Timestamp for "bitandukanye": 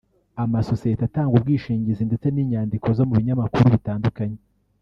3.75-4.39